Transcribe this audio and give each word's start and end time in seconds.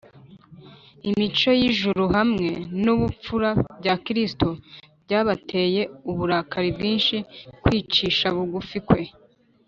imico 1.09 1.49
y’ijuru 1.59 2.03
hamwe 2.15 2.49
n’ubupfura 2.83 3.49
bya 3.79 3.95
kristo 4.05 4.47
byabateye 5.05 5.81
uburakari 6.11 6.69
bwinshi 6.77 7.17
kwicisha 7.63 8.25
bugufi 8.35 8.79
kwe, 8.87 9.01